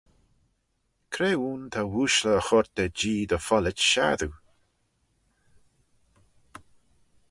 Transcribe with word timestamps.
Cre 1.13 1.29
ayn 1.49 1.63
ta 1.71 1.81
ooashley 1.87 2.37
y 2.39 2.41
choyrt 2.47 2.71
da 2.77 2.85
Jee 2.97 3.27
dy 3.29 3.37
follit 3.47 3.79
shassoo? 3.89 4.35